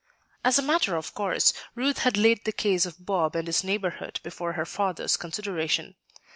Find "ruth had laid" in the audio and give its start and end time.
1.75-2.43